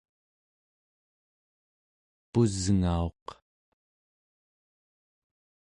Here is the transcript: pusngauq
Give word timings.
pusngauq 2.31 3.25